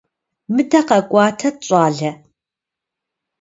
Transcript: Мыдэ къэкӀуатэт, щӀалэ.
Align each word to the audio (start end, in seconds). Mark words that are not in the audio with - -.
Мыдэ 0.53 0.79
къэкӀуатэт, 0.87 1.55
щӀалэ. 1.67 2.11